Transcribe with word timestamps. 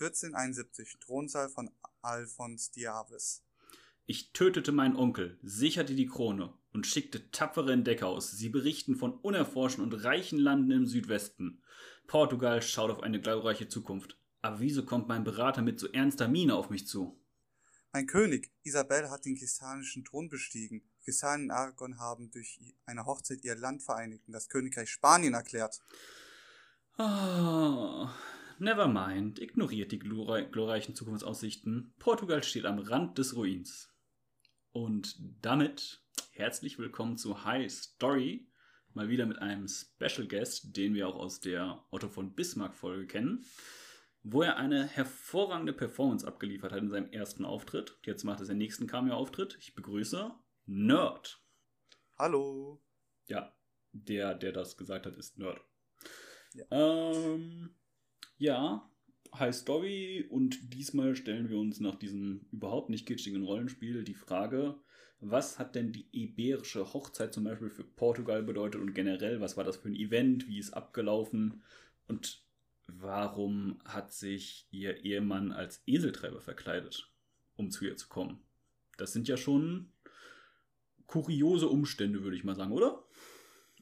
1471 0.00 0.98
Thronsaal 0.98 1.48
von 1.48 1.70
Alphons 2.02 2.72
Diavis. 2.72 3.44
Ich 4.06 4.32
tötete 4.32 4.72
meinen 4.72 4.96
Onkel, 4.96 5.38
sicherte 5.42 5.94
die 5.94 6.06
Krone 6.06 6.52
und 6.72 6.86
schickte 6.86 7.30
tapfere 7.30 7.72
Entdecker 7.72 8.08
aus. 8.08 8.32
Sie 8.32 8.48
berichten 8.48 8.96
von 8.96 9.14
unerforschten 9.14 9.82
und 9.82 9.92
reichen 10.04 10.38
Landen 10.38 10.72
im 10.72 10.86
Südwesten. 10.86 11.62
Portugal 12.06 12.60
schaut 12.60 12.90
auf 12.90 13.02
eine 13.02 13.20
glorreiche 13.20 13.68
Zukunft. 13.68 14.18
Aber 14.42 14.60
wieso 14.60 14.84
kommt 14.84 15.08
mein 15.08 15.24
Berater 15.24 15.62
mit 15.62 15.80
so 15.80 15.88
ernster 15.88 16.28
Miene 16.28 16.54
auf 16.54 16.68
mich 16.68 16.86
zu? 16.86 17.18
Mein 17.92 18.06
König, 18.06 18.50
Isabel 18.64 19.08
hat 19.08 19.24
den 19.24 19.36
kistanischen 19.36 20.04
Thron 20.04 20.28
bestiegen. 20.28 20.82
Kistan 21.04 21.44
und 21.44 21.50
Aragon 21.52 21.98
haben 21.98 22.30
durch 22.30 22.60
eine 22.86 23.06
Hochzeit 23.06 23.44
ihr 23.44 23.54
Land 23.54 23.82
vereinigt 23.82 24.26
und 24.26 24.32
das 24.32 24.48
Königreich 24.48 24.90
Spanien 24.90 25.34
erklärt. 25.34 25.80
Oh, 26.98 28.08
never 28.64 28.88
mind. 28.88 29.40
Ignoriert 29.40 29.92
die 29.92 29.98
glorreichen 29.98 30.94
Zukunftsaussichten. 30.94 31.92
Portugal 31.98 32.42
steht 32.42 32.64
am 32.64 32.78
Rand 32.78 33.18
des 33.18 33.36
Ruins. 33.36 33.94
Und 34.72 35.16
damit 35.42 36.02
herzlich 36.32 36.78
willkommen 36.78 37.18
zu 37.18 37.44
High 37.44 37.70
Story. 37.70 38.48
Mal 38.94 39.10
wieder 39.10 39.26
mit 39.26 39.38
einem 39.38 39.68
Special 39.68 40.26
Guest, 40.26 40.74
den 40.76 40.94
wir 40.94 41.06
auch 41.08 41.16
aus 41.16 41.40
der 41.40 41.84
Otto 41.90 42.08
von 42.08 42.34
Bismarck 42.34 42.74
Folge 42.74 43.06
kennen, 43.06 43.44
wo 44.22 44.40
er 44.40 44.56
eine 44.56 44.86
hervorragende 44.86 45.74
Performance 45.74 46.26
abgeliefert 46.26 46.72
hat 46.72 46.80
in 46.80 46.88
seinem 46.88 47.10
ersten 47.12 47.44
Auftritt. 47.44 47.98
Jetzt 48.04 48.24
macht 48.24 48.40
er 48.40 48.46
seinen 48.46 48.58
nächsten 48.58 48.86
Cameo-Auftritt. 48.86 49.58
Ich 49.60 49.74
begrüße 49.74 50.32
Nerd. 50.64 51.38
Hallo. 52.16 52.82
Ja, 53.26 53.54
der, 53.92 54.34
der 54.34 54.52
das 54.52 54.78
gesagt 54.78 55.04
hat, 55.04 55.16
ist 55.16 55.36
Nerd. 55.36 55.60
Ja. 56.54 56.64
Ähm, 56.70 57.74
ja, 58.38 58.88
High 59.34 59.54
Story 59.54 60.26
und 60.28 60.74
diesmal 60.74 61.16
stellen 61.16 61.48
wir 61.48 61.58
uns 61.58 61.80
nach 61.80 61.96
diesem 61.96 62.46
überhaupt 62.52 62.90
nicht 62.90 63.06
kitschigen 63.06 63.44
Rollenspiel 63.44 64.04
die 64.04 64.14
Frage, 64.14 64.76
was 65.20 65.58
hat 65.58 65.74
denn 65.74 65.92
die 65.92 66.06
iberische 66.12 66.92
Hochzeit 66.92 67.32
zum 67.32 67.44
Beispiel 67.44 67.70
für 67.70 67.84
Portugal 67.84 68.42
bedeutet 68.42 68.80
und 68.80 68.94
generell, 68.94 69.40
was 69.40 69.56
war 69.56 69.64
das 69.64 69.78
für 69.78 69.88
ein 69.88 69.96
Event, 69.96 70.46
wie 70.48 70.58
ist 70.58 70.74
abgelaufen 70.74 71.62
und 72.08 72.42
warum 72.86 73.78
hat 73.84 74.12
sich 74.12 74.66
ihr 74.70 75.04
Ehemann 75.04 75.52
als 75.52 75.82
Eseltreiber 75.86 76.40
verkleidet, 76.40 77.10
um 77.56 77.70
zu 77.70 77.86
ihr 77.86 77.96
zu 77.96 78.08
kommen? 78.08 78.40
Das 78.98 79.12
sind 79.12 79.26
ja 79.26 79.36
schon 79.36 79.90
kuriose 81.06 81.68
Umstände, 81.68 82.22
würde 82.22 82.36
ich 82.36 82.44
mal 82.44 82.54
sagen, 82.54 82.72
oder? 82.72 83.04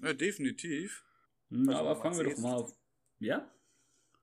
Ja, 0.00 0.12
definitiv. 0.12 1.05
Hm, 1.50 1.68
also 1.68 1.80
aber 1.80 2.00
fangen 2.00 2.18
wir 2.18 2.24
doch 2.24 2.38
mal 2.38 2.55
auf. 2.55 2.77
Ja? 3.18 3.50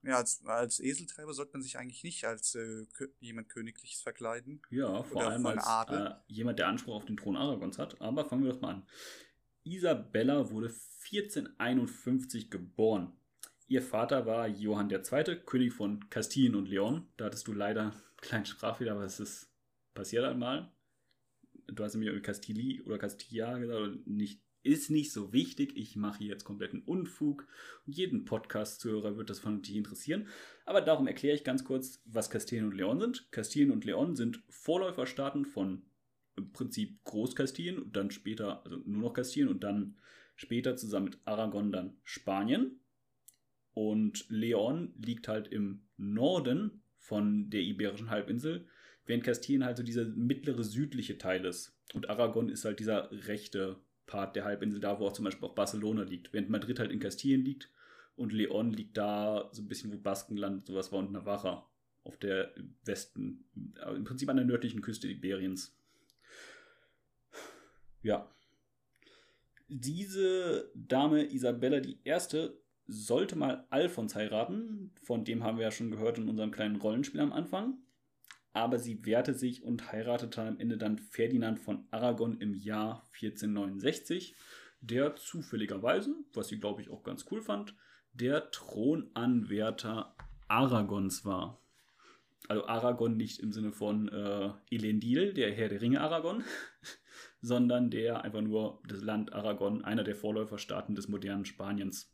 Ja, 0.02 0.16
als, 0.16 0.42
als 0.46 0.80
Eseltreiber 0.80 1.34
sollte 1.34 1.52
man 1.52 1.62
sich 1.62 1.76
eigentlich 1.76 2.04
nicht 2.04 2.24
als 2.24 2.54
äh, 2.54 2.86
jemand 3.18 3.48
Königliches 3.48 4.00
verkleiden. 4.00 4.62
Ja, 4.70 5.02
vor 5.02 5.22
allem 5.22 5.44
als 5.44 5.66
äh, 5.90 6.14
jemand, 6.26 6.58
der 6.58 6.68
Anspruch 6.68 6.94
auf 6.94 7.04
den 7.04 7.18
Thron 7.18 7.36
Aragons 7.36 7.78
hat. 7.78 8.00
Aber 8.00 8.24
fangen 8.24 8.44
wir 8.44 8.52
doch 8.52 8.60
mal 8.60 8.74
an. 8.74 8.86
Isabella 9.64 10.50
wurde 10.50 10.68
1451 10.68 12.50
geboren. 12.50 13.12
Ihr 13.68 13.82
Vater 13.82 14.26
war 14.26 14.48
Johann 14.48 14.90
II., 14.90 15.36
König 15.44 15.72
von 15.74 16.08
Kastilien 16.08 16.54
und 16.54 16.66
Leon. 16.66 17.06
Da 17.16 17.26
hattest 17.26 17.46
du 17.46 17.52
leider 17.52 17.82
einen 17.82 18.02
kleinen 18.16 18.46
Sprachfehler, 18.46 18.92
aber 18.92 19.04
es 19.04 19.20
ist 19.20 19.50
passiert 19.94 20.24
einmal. 20.24 20.72
Du 21.66 21.84
hast 21.84 21.94
nämlich 21.94 22.22
Castili 22.22 22.80
oder 22.82 22.98
Castilla 22.98 23.58
gesagt, 23.58 23.78
oder 23.78 23.96
nicht 24.06 24.42
ist 24.62 24.90
nicht 24.90 25.12
so 25.12 25.32
wichtig. 25.32 25.72
Ich 25.76 25.96
mache 25.96 26.18
hier 26.18 26.28
jetzt 26.28 26.44
kompletten 26.44 26.82
Unfug. 26.82 27.46
Jeden 27.86 28.24
Podcast-Zuhörer 28.24 29.16
wird 29.16 29.30
das 29.30 29.40
von 29.40 29.62
dich 29.62 29.76
interessieren. 29.76 30.28
Aber 30.64 30.80
darum 30.80 31.06
erkläre 31.06 31.34
ich 31.34 31.44
ganz 31.44 31.64
kurz, 31.64 32.02
was 32.04 32.30
Kastilien 32.30 32.66
und 32.66 32.76
Leon 32.76 33.00
sind. 33.00 33.30
Kastilien 33.32 33.70
und 33.70 33.84
Leon 33.84 34.16
sind 34.16 34.42
Vorläuferstaaten 34.48 35.44
von 35.44 35.82
im 36.36 36.52
Prinzip 36.52 37.02
Großkastilien 37.04 37.78
und 37.78 37.96
dann 37.96 38.10
später, 38.10 38.64
also 38.64 38.78
nur 38.86 39.02
noch 39.02 39.12
Kastilien 39.12 39.50
und 39.50 39.62
dann 39.62 39.98
später 40.36 40.76
zusammen 40.76 41.06
mit 41.06 41.18
Aragon 41.24 41.72
dann 41.72 41.98
Spanien. 42.02 42.80
Und 43.74 44.26
Leon 44.28 44.94
liegt 44.98 45.28
halt 45.28 45.48
im 45.48 45.86
Norden 45.96 46.82
von 46.96 47.50
der 47.50 47.62
Iberischen 47.62 48.10
Halbinsel, 48.10 48.66
während 49.06 49.24
Kastilien 49.24 49.64
halt 49.64 49.76
so 49.76 49.82
dieser 49.82 50.04
mittlere 50.04 50.64
südliche 50.64 51.18
Teil 51.18 51.44
ist. 51.44 51.78
Und 51.94 52.08
Aragon 52.08 52.48
ist 52.48 52.64
halt 52.64 52.80
dieser 52.80 53.10
rechte 53.26 53.80
Part 54.10 54.34
der 54.34 54.44
Halbinsel, 54.44 54.80
da 54.80 54.98
wo 54.98 55.06
auch 55.06 55.12
zum 55.12 55.24
Beispiel 55.24 55.48
auch 55.48 55.54
Barcelona 55.54 56.02
liegt. 56.02 56.32
Während 56.32 56.50
Madrid 56.50 56.80
halt 56.80 56.90
in 56.90 56.98
Kastilien 56.98 57.44
liegt 57.44 57.70
und 58.16 58.32
Leon 58.32 58.72
liegt 58.72 58.96
da 58.96 59.48
so 59.52 59.62
ein 59.62 59.68
bisschen, 59.68 59.92
wo 59.92 59.96
Baskenland 59.96 60.66
sowas 60.66 60.90
war 60.90 60.98
und 60.98 61.12
Navarra 61.12 61.64
auf 62.02 62.16
der 62.16 62.52
Westen, 62.84 63.44
im 63.94 64.04
Prinzip 64.04 64.28
an 64.28 64.36
der 64.36 64.44
nördlichen 64.44 64.80
Küste 64.82 65.06
Iberiens. 65.06 65.76
Ja. 68.02 68.28
Diese 69.68 70.72
Dame 70.74 71.32
Isabella 71.32 71.80
I. 71.80 72.50
sollte 72.88 73.36
mal 73.36 73.64
Alfons 73.70 74.16
heiraten, 74.16 74.92
von 75.04 75.24
dem 75.24 75.44
haben 75.44 75.58
wir 75.58 75.64
ja 75.64 75.70
schon 75.70 75.92
gehört 75.92 76.18
in 76.18 76.28
unserem 76.28 76.50
kleinen 76.50 76.76
Rollenspiel 76.76 77.20
am 77.20 77.32
Anfang 77.32 77.78
aber 78.52 78.78
sie 78.78 79.04
wehrte 79.04 79.34
sich 79.34 79.62
und 79.62 79.92
heiratete 79.92 80.42
am 80.42 80.58
Ende 80.58 80.76
dann 80.76 80.98
Ferdinand 80.98 81.60
von 81.60 81.86
Aragon 81.90 82.40
im 82.40 82.54
Jahr 82.54 83.04
1469, 83.20 84.34
der 84.80 85.16
zufälligerweise, 85.16 86.14
was 86.32 86.48
sie 86.48 86.58
glaube 86.58 86.82
ich 86.82 86.90
auch 86.90 87.02
ganz 87.02 87.26
cool 87.30 87.42
fand, 87.42 87.74
der 88.12 88.50
Thronanwärter 88.50 90.14
Aragons 90.48 91.24
war. 91.24 91.60
Also 92.48 92.66
Aragon 92.66 93.16
nicht 93.16 93.38
im 93.38 93.52
Sinne 93.52 93.70
von 93.70 94.08
äh, 94.08 94.50
Elendil, 94.70 95.32
der 95.34 95.52
Herr 95.52 95.68
der 95.68 95.80
Ringe 95.80 96.00
Aragon, 96.00 96.42
sondern 97.40 97.90
der 97.90 98.24
einfach 98.24 98.40
nur 98.40 98.82
das 98.88 99.02
Land 99.02 99.32
Aragon, 99.32 99.84
einer 99.84 100.02
der 100.02 100.16
Vorläuferstaaten 100.16 100.96
des 100.96 101.06
modernen 101.06 101.44
Spaniens. 101.44 102.12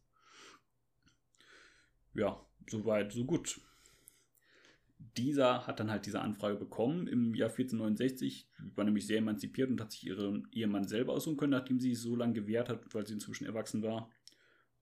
Ja, 2.12 2.44
soweit, 2.68 3.12
so 3.12 3.24
gut 3.24 3.60
dieser 4.98 5.66
hat 5.66 5.80
dann 5.80 5.90
halt 5.90 6.06
diese 6.06 6.20
Anfrage 6.20 6.56
bekommen 6.56 7.06
im 7.06 7.34
Jahr 7.34 7.50
1469, 7.50 8.48
war 8.74 8.84
nämlich 8.84 9.06
sehr 9.06 9.18
emanzipiert 9.18 9.70
und 9.70 9.80
hat 9.80 9.92
sich 9.92 10.06
ihren 10.06 10.48
Ehemann 10.52 10.86
selber 10.86 11.12
aussuchen 11.12 11.36
können, 11.36 11.52
nachdem 11.52 11.80
sie 11.80 11.94
so 11.94 12.16
lange 12.16 12.34
gewehrt 12.34 12.68
hat, 12.68 12.94
weil 12.94 13.06
sie 13.06 13.14
inzwischen 13.14 13.46
erwachsen 13.46 13.82
war. 13.82 14.10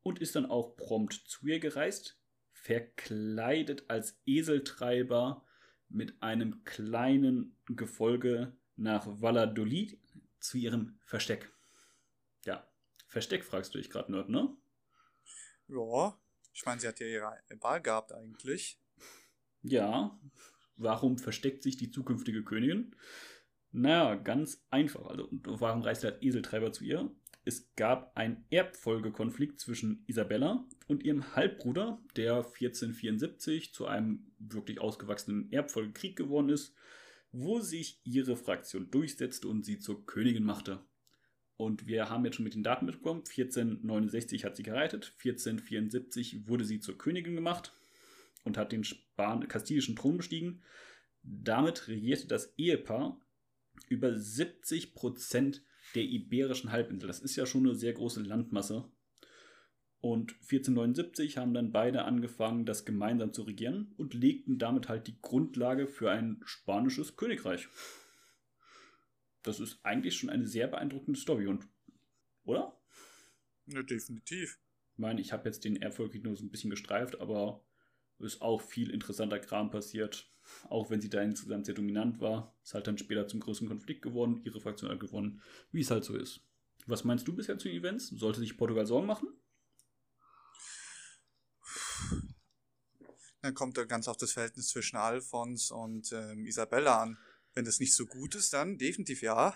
Und 0.02 0.18
ist 0.18 0.36
dann 0.36 0.46
auch 0.46 0.76
prompt 0.76 1.14
zu 1.14 1.46
ihr 1.46 1.60
gereist, 1.60 2.18
verkleidet 2.52 3.84
als 3.88 4.20
Eseltreiber 4.26 5.44
mit 5.88 6.22
einem 6.22 6.64
kleinen 6.64 7.56
Gefolge 7.66 8.56
nach 8.76 9.06
Valladolid 9.06 9.98
zu 10.40 10.58
ihrem 10.58 10.98
Versteck. 11.04 11.50
Ja, 12.44 12.66
Versteck 13.06 13.44
fragst 13.44 13.74
du 13.74 13.78
dich 13.78 13.90
gerade, 13.90 14.12
Nerd, 14.12 14.28
ne? 14.28 14.54
Ja, 15.68 16.18
ich 16.52 16.64
meine, 16.66 16.80
sie 16.80 16.88
hat 16.88 17.00
ja 17.00 17.06
ihre 17.06 17.40
Wahl 17.60 17.80
gehabt 17.80 18.12
eigentlich. 18.12 18.78
Ja, 19.64 20.20
warum 20.76 21.16
versteckt 21.16 21.62
sich 21.62 21.78
die 21.78 21.90
zukünftige 21.90 22.44
Königin? 22.44 22.94
Naja, 23.72 24.14
ganz 24.14 24.62
einfach. 24.70 25.06
Also, 25.06 25.28
warum 25.30 25.80
reist 25.80 26.04
der 26.04 26.22
Eseltreiber 26.22 26.70
zu 26.70 26.84
ihr? 26.84 27.10
Es 27.46 27.74
gab 27.74 28.16
einen 28.16 28.44
Erbfolgekonflikt 28.50 29.58
zwischen 29.58 30.04
Isabella 30.06 30.66
und 30.86 31.02
ihrem 31.02 31.34
Halbbruder, 31.34 31.98
der 32.14 32.36
1474 32.36 33.72
zu 33.72 33.86
einem 33.86 34.30
wirklich 34.38 34.80
ausgewachsenen 34.80 35.50
Erbfolgekrieg 35.50 36.16
geworden 36.16 36.50
ist, 36.50 36.74
wo 37.32 37.60
sich 37.60 38.00
ihre 38.04 38.36
Fraktion 38.36 38.90
durchsetzte 38.90 39.48
und 39.48 39.64
sie 39.64 39.78
zur 39.78 40.04
Königin 40.04 40.44
machte. 40.44 40.84
Und 41.56 41.86
wir 41.86 42.10
haben 42.10 42.24
jetzt 42.26 42.36
schon 42.36 42.44
mit 42.44 42.54
den 42.54 42.62
Daten 42.62 42.84
mitbekommen. 42.84 43.20
1469 43.20 44.44
hat 44.44 44.56
sie 44.56 44.62
geheiratet, 44.62 45.14
1474 45.24 46.46
wurde 46.48 46.64
sie 46.64 46.80
zur 46.80 46.98
Königin 46.98 47.34
gemacht 47.34 47.72
und 48.44 48.56
hat 48.56 48.72
den 48.72 48.84
Span 48.84 49.48
kastilischen 49.48 49.96
Thron 49.96 50.18
bestiegen. 50.18 50.62
Damit 51.22 51.88
regierte 51.88 52.28
das 52.28 52.54
Ehepaar 52.56 53.20
über 53.88 54.14
70 54.14 54.94
Prozent 54.94 55.64
der 55.94 56.04
iberischen 56.04 56.70
Halbinsel. 56.70 57.06
Das 57.06 57.20
ist 57.20 57.36
ja 57.36 57.46
schon 57.46 57.66
eine 57.66 57.74
sehr 57.74 57.92
große 57.92 58.22
Landmasse. 58.22 58.90
Und 60.00 60.32
1479 60.32 61.38
haben 61.38 61.54
dann 61.54 61.72
beide 61.72 62.04
angefangen, 62.04 62.66
das 62.66 62.84
gemeinsam 62.84 63.32
zu 63.32 63.42
regieren 63.42 63.94
und 63.96 64.12
legten 64.12 64.58
damit 64.58 64.90
halt 64.90 65.06
die 65.06 65.18
Grundlage 65.22 65.86
für 65.86 66.10
ein 66.10 66.42
spanisches 66.44 67.16
Königreich. 67.16 67.68
Das 69.42 69.60
ist 69.60 69.80
eigentlich 69.82 70.16
schon 70.16 70.28
eine 70.28 70.46
sehr 70.46 70.68
beeindruckende 70.68 71.18
Story, 71.18 71.46
und 71.46 71.66
oder? 72.44 72.78
Ja, 73.66 73.82
definitiv. 73.82 74.58
Ich 74.92 74.98
meine, 74.98 75.22
ich 75.22 75.32
habe 75.32 75.48
jetzt 75.48 75.64
den 75.64 75.76
Erbfolgekrieg 75.76 76.24
nur 76.24 76.36
so 76.36 76.44
ein 76.44 76.50
bisschen 76.50 76.70
gestreift, 76.70 77.20
aber 77.20 77.64
ist 78.18 78.42
auch 78.42 78.60
viel 78.60 78.90
interessanter 78.90 79.38
Kram 79.38 79.70
passiert. 79.70 80.30
Auch 80.68 80.90
wenn 80.90 81.00
sie 81.00 81.08
da 81.08 81.22
insgesamt 81.22 81.66
sehr 81.66 81.74
dominant 81.74 82.20
war, 82.20 82.54
ist 82.62 82.74
halt 82.74 82.86
dann 82.86 82.98
später 82.98 83.26
zum 83.26 83.40
größeren 83.40 83.68
Konflikt 83.68 84.02
geworden, 84.02 84.40
ihre 84.44 84.60
Fraktion 84.60 84.90
hat 84.90 85.00
gewonnen, 85.00 85.40
wie 85.72 85.80
es 85.80 85.90
halt 85.90 86.04
so 86.04 86.16
ist. 86.16 86.40
Was 86.86 87.04
meinst 87.04 87.26
du 87.26 87.34
bisher 87.34 87.58
zu 87.58 87.68
den 87.68 87.78
Events? 87.78 88.08
Sollte 88.08 88.40
sich 88.40 88.56
Portugal 88.56 88.86
Sorgen 88.86 89.06
machen? 89.06 89.28
Dann 93.40 93.54
kommt 93.54 93.76
er 93.76 93.86
ganz 93.86 94.08
auf 94.08 94.16
das 94.16 94.32
Verhältnis 94.32 94.68
zwischen 94.68 94.96
Alphons 94.96 95.70
und 95.70 96.12
ähm, 96.12 96.46
Isabella 96.46 97.02
an. 97.02 97.18
Wenn 97.54 97.64
das 97.64 97.78
nicht 97.78 97.94
so 97.94 98.06
gut 98.06 98.34
ist, 98.34 98.52
dann 98.52 98.78
definitiv 98.78 99.22
ja. 99.22 99.54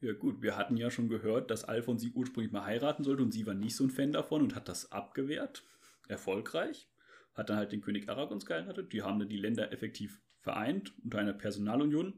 Ja 0.00 0.12
gut, 0.12 0.42
wir 0.42 0.56
hatten 0.56 0.76
ja 0.76 0.90
schon 0.90 1.08
gehört, 1.08 1.50
dass 1.50 1.64
Alphons 1.64 2.02
sie 2.02 2.12
ursprünglich 2.12 2.52
mal 2.52 2.64
heiraten 2.64 3.02
sollte 3.02 3.22
und 3.22 3.32
sie 3.32 3.46
war 3.46 3.54
nicht 3.54 3.74
so 3.74 3.84
ein 3.84 3.90
Fan 3.90 4.12
davon 4.12 4.42
und 4.42 4.54
hat 4.54 4.68
das 4.68 4.92
abgewehrt. 4.92 5.64
Erfolgreich. 6.08 6.88
Hat 7.36 7.50
dann 7.50 7.58
halt 7.58 7.72
den 7.72 7.82
König 7.82 8.08
Aragons 8.08 8.46
geheiratet. 8.46 8.92
Die 8.92 9.02
haben 9.02 9.18
dann 9.18 9.28
die 9.28 9.36
Länder 9.36 9.72
effektiv 9.72 10.22
vereint 10.40 10.94
unter 11.04 11.18
einer 11.18 11.34
Personalunion. 11.34 12.14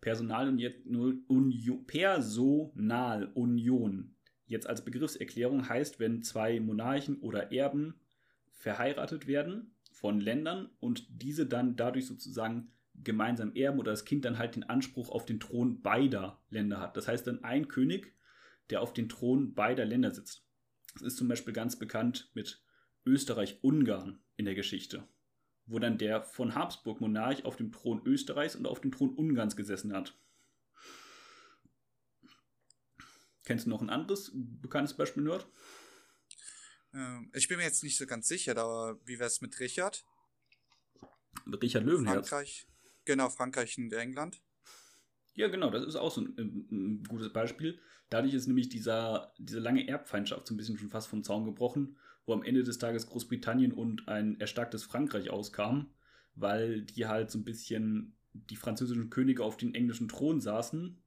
Personalunion, 0.00 1.84
Personalunion 1.86 4.14
jetzt 4.46 4.68
als 4.68 4.84
Begriffserklärung 4.84 5.68
heißt, 5.68 5.98
wenn 5.98 6.22
zwei 6.22 6.60
Monarchen 6.60 7.18
oder 7.20 7.52
Erben 7.52 7.94
verheiratet 8.50 9.26
werden 9.26 9.74
von 9.90 10.20
Ländern 10.20 10.70
und 10.80 11.06
diese 11.08 11.46
dann 11.46 11.76
dadurch 11.76 12.06
sozusagen 12.06 12.72
gemeinsam 13.02 13.54
erben 13.54 13.78
oder 13.78 13.92
das 13.92 14.04
Kind 14.04 14.24
dann 14.24 14.38
halt 14.38 14.56
den 14.56 14.64
Anspruch 14.64 15.10
auf 15.10 15.24
den 15.24 15.40
Thron 15.40 15.82
beider 15.82 16.40
Länder 16.50 16.80
hat. 16.80 16.96
Das 16.96 17.08
heißt 17.08 17.26
dann 17.26 17.42
ein 17.42 17.68
König, 17.68 18.14
der 18.70 18.82
auf 18.82 18.92
den 18.92 19.08
Thron 19.08 19.54
beider 19.54 19.84
Länder 19.84 20.10
sitzt. 20.10 20.44
Das 20.94 21.02
ist 21.02 21.16
zum 21.16 21.28
Beispiel 21.28 21.54
ganz 21.54 21.78
bekannt 21.78 22.30
mit 22.34 22.62
Österreich-Ungarn 23.04 24.22
in 24.36 24.44
der 24.44 24.54
Geschichte 24.54 25.08
wo 25.66 25.78
dann 25.78 25.98
der 25.98 26.22
von 26.22 26.54
Habsburg 26.54 27.00
Monarch 27.00 27.44
auf 27.44 27.56
dem 27.56 27.72
Thron 27.72 28.02
Österreichs 28.04 28.56
und 28.56 28.66
auf 28.66 28.80
dem 28.80 28.92
Thron 28.92 29.14
Ungarns 29.14 29.56
gesessen 29.56 29.92
hat. 29.92 30.18
Kennst 33.44 33.66
du 33.66 33.70
noch 33.70 33.82
ein 33.82 33.90
anderes 33.90 34.30
bekanntes 34.34 34.96
Beispiel, 34.96 35.24
Nerd? 35.24 35.46
Ähm, 36.94 37.30
ich 37.34 37.48
bin 37.48 37.58
mir 37.58 37.64
jetzt 37.64 37.82
nicht 37.82 37.96
so 37.96 38.06
ganz 38.06 38.28
sicher, 38.28 38.56
aber 38.56 39.00
wie 39.04 39.18
wäre 39.18 39.26
es 39.26 39.40
mit 39.40 39.58
Richard? 39.58 40.04
Mit 41.44 41.62
Richard 41.62 41.84
Löwenherz? 41.84 42.28
Frankreich, 42.28 42.66
genau, 43.04 43.30
Frankreich 43.30 43.78
und 43.78 43.92
England. 43.92 44.40
Ja, 45.34 45.48
genau, 45.48 45.70
das 45.70 45.84
ist 45.84 45.96
auch 45.96 46.10
so 46.10 46.20
ein, 46.20 46.34
ein, 46.36 46.68
ein, 46.70 47.04
gutes 47.04 47.32
Beispiel. 47.32 47.78
Dadurch 48.10 48.34
ist 48.34 48.46
nämlich 48.46 48.68
dieser, 48.68 49.32
diese 49.38 49.60
lange 49.60 49.88
Erbfeindschaft 49.88 50.46
so 50.46 50.54
ein 50.54 50.58
bisschen 50.58 50.76
schon 50.76 50.90
fast 50.90 51.08
vom 51.08 51.24
Zaun 51.24 51.44
gebrochen 51.44 51.96
wo 52.26 52.32
am 52.32 52.42
Ende 52.42 52.62
des 52.62 52.78
Tages 52.78 53.06
Großbritannien 53.06 53.72
und 53.72 54.08
ein 54.08 54.38
erstarktes 54.38 54.84
Frankreich 54.84 55.30
auskamen, 55.30 55.90
weil 56.34 56.82
die 56.82 57.06
halt 57.06 57.30
so 57.30 57.38
ein 57.38 57.44
bisschen 57.44 58.16
die 58.32 58.56
französischen 58.56 59.10
Könige 59.10 59.44
auf 59.44 59.56
den 59.56 59.74
englischen 59.74 60.08
Thron 60.08 60.40
saßen, 60.40 61.02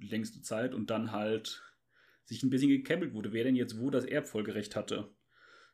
längste 0.00 0.42
Zeit, 0.42 0.74
und 0.74 0.90
dann 0.90 1.12
halt 1.12 1.62
sich 2.24 2.42
ein 2.42 2.50
bisschen 2.50 2.68
gekämpelt 2.68 3.14
wurde, 3.14 3.32
wer 3.32 3.44
denn 3.44 3.56
jetzt 3.56 3.78
wo 3.80 3.90
das 3.90 4.04
Erbfolgerecht 4.04 4.76
hatte. 4.76 5.12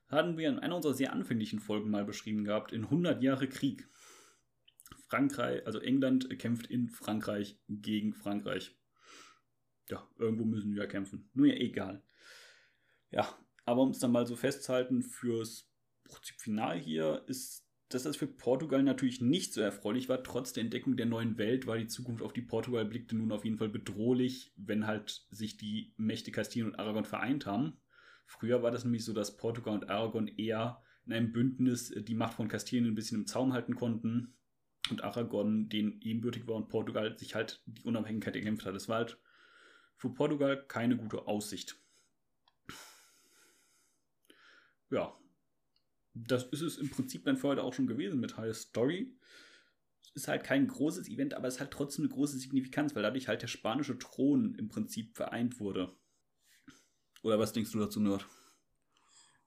Hatten 0.08 0.38
wir 0.38 0.48
in 0.48 0.60
einer 0.60 0.76
unserer 0.76 0.94
sehr 0.94 1.12
anfänglichen 1.12 1.58
Folgen 1.58 1.90
mal 1.90 2.04
beschrieben 2.04 2.44
gehabt, 2.44 2.72
in 2.72 2.84
100 2.84 3.22
Jahre 3.22 3.48
Krieg. 3.48 3.88
Frankreich, 5.08 5.67
also 5.67 5.79
England 5.79 6.38
kämpft 6.38 6.67
in 6.67 6.88
Frankreich 6.88 7.58
gegen 7.69 8.12
Frankreich. 8.12 8.76
Ja, 9.88 10.08
irgendwo 10.19 10.44
müssen 10.44 10.75
wir 10.75 10.82
ja 10.82 10.88
kämpfen. 10.88 11.31
Nur 11.32 11.47
ja 11.47 11.55
egal. 11.55 12.03
Ja, 13.11 13.38
aber 13.64 13.82
um 13.82 13.91
es 13.91 14.00
dann 14.00 14.12
mal 14.12 14.26
so 14.26 14.35
festzuhalten, 14.35 15.03
fürs 15.03 15.70
Final 16.38 16.79
hier 16.79 17.25
ist, 17.26 17.64
dass 17.88 18.03
das 18.03 18.17
für 18.17 18.26
Portugal 18.26 18.82
natürlich 18.82 19.20
nicht 19.20 19.53
so 19.53 19.61
erfreulich 19.61 20.08
war. 20.08 20.25
Trotz 20.25 20.53
der 20.53 20.64
Entdeckung 20.64 20.97
der 20.97 21.06
neuen 21.06 21.38
Welt 21.38 21.69
war 21.69 21.79
die 21.79 21.87
Zukunft, 21.87 22.23
auf 22.23 22.32
die 22.32 22.43
Portugal 22.43 22.85
blickte, 22.85 23.17
nun 23.17 23.31
auf 23.31 23.44
jeden 23.44 23.58
Fall 23.58 23.69
bedrohlich, 23.69 24.53
wenn 24.56 24.88
halt 24.88 25.25
sich 25.31 25.56
die 25.56 25.94
Mächte 25.97 26.32
Kastilien 26.32 26.73
und 26.73 26.79
Aragon 26.79 27.05
vereint 27.05 27.47
haben. 27.47 27.81
Früher 28.26 28.62
war 28.62 28.73
das 28.73 28.85
nämlich 28.85 29.05
so, 29.05 29.12
dass 29.12 29.37
Portugal 29.37 29.75
und 29.75 29.88
Aragon 29.88 30.26
eher 30.26 30.82
in 31.06 31.12
einem 31.12 31.32
Bündnis 31.32 31.94
die 31.97 32.14
Macht 32.17 32.35
von 32.35 32.49
Kastilien 32.49 32.87
ein 32.87 32.97
bisschen 32.97 33.20
im 33.20 33.26
Zaum 33.26 33.53
halten 33.53 33.76
konnten 33.76 34.37
und 34.91 35.03
Aragon 35.03 35.69
denen 35.69 36.00
ebenbürtig 36.03 36.47
war 36.47 36.56
und 36.56 36.69
Portugal 36.69 37.17
sich 37.17 37.35
halt 37.35 37.62
die 37.67 37.83
Unabhängigkeit 37.83 38.37
erkämpft 38.37 38.67
hat. 38.67 38.75
Das 38.75 38.88
war 38.88 38.99
halt 38.99 39.19
für 39.97 40.11
Portugal 40.11 40.65
keine 40.67 40.97
gute 40.97 41.27
Aussicht 41.27 41.77
ja, 44.91 45.19
das 46.15 46.44
ist 46.44 46.62
es 46.62 46.79
im 46.79 46.91
Prinzip 46.91 47.25
dann 47.25 47.37
für 47.37 47.49
heute 47.49 47.62
auch 47.62 47.75
schon 47.75 47.87
gewesen 47.87 48.21
mit 48.21 48.37
High 48.37 48.56
Story. 48.56 49.12
Es 50.03 50.23
ist 50.23 50.29
halt 50.29 50.44
kein 50.44 50.67
großes 50.67 51.09
Event, 51.09 51.35
aber 51.35 51.49
es 51.49 51.61
hat 51.61 51.71
trotzdem 51.71 52.05
eine 52.05 52.15
große 52.15 52.39
Signifikanz, 52.39 52.94
weil 52.94 53.03
dadurch 53.03 53.29
halt 53.29 53.43
der 53.43 53.49
spanische 53.49 53.99
Thron 53.99 54.55
im 54.55 54.69
Prinzip 54.69 55.15
vereint 55.17 55.61
wurde. 55.61 55.94
Oder 57.23 57.39
was 57.39 57.53
denkst 57.53 57.73
du 57.73 57.79
dazu, 57.79 58.00
Nerd? 58.00 58.27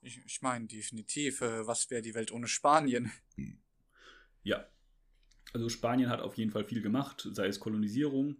Ich, 0.01 0.23
ich 0.25 0.41
meine, 0.41 0.67
definitiv. 0.67 1.41
Äh, 1.41 1.65
was 1.65 1.89
wäre 1.89 2.01
die 2.01 2.13
Welt 2.13 2.31
ohne 2.31 2.47
Spanien? 2.47 3.11
Ja. 4.43 4.65
Also 5.53 5.69
Spanien 5.69 6.09
hat 6.09 6.21
auf 6.21 6.37
jeden 6.37 6.51
Fall 6.51 6.63
viel 6.63 6.81
gemacht, 6.81 7.27
sei 7.31 7.47
es 7.47 7.59
Kolonisierung 7.59 8.37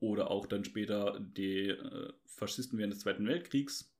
oder 0.00 0.30
auch 0.30 0.46
dann 0.46 0.64
später 0.64 1.18
die 1.20 1.68
äh, 1.68 2.12
Faschisten 2.26 2.78
während 2.78 2.92
des 2.92 3.00
Zweiten 3.00 3.26
Weltkriegs. 3.26 3.92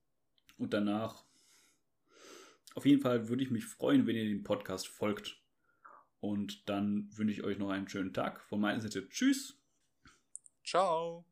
Und 0.57 0.73
danach 0.73 1.23
auf 2.75 2.85
jeden 2.85 3.01
Fall 3.01 3.27
würde 3.27 3.43
ich 3.43 3.51
mich 3.51 3.65
freuen, 3.65 4.05
wenn 4.07 4.15
ihr 4.15 4.25
dem 4.25 4.43
Podcast 4.43 4.87
folgt. 4.87 5.41
Und 6.19 6.69
dann 6.69 7.09
wünsche 7.15 7.33
ich 7.33 7.43
euch 7.43 7.57
noch 7.57 7.69
einen 7.69 7.89
schönen 7.89 8.13
Tag. 8.13 8.41
Von 8.41 8.61
meiner 8.61 8.81
Seite 8.81 9.07
Tschüss. 9.09 9.59
Ciao. 10.63 11.25